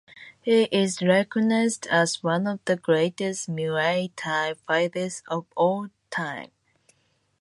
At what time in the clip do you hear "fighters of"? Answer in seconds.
4.55-5.45